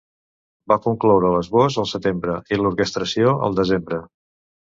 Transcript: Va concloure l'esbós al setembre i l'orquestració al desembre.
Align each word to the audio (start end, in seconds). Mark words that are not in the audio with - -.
Va 0.71 0.77
concloure 0.85 1.29
l'esbós 1.35 1.77
al 1.83 1.87
setembre 1.91 2.39
i 2.57 2.59
l'orquestració 2.63 3.35
al 3.49 3.59
desembre. 3.61 4.01